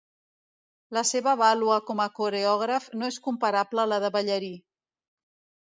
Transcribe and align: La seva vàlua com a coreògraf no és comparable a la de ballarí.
La 0.97 1.03
seva 1.09 1.33
vàlua 1.41 1.77
com 1.91 2.01
a 2.07 2.09
coreògraf 2.21 2.89
no 3.03 3.13
és 3.13 3.21
comparable 3.29 3.87
a 3.87 3.89
la 3.95 4.03
de 4.07 4.13
ballarí. 4.19 4.53